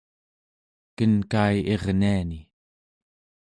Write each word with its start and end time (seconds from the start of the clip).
kenkai 0.97 1.57
irniani 1.73 2.39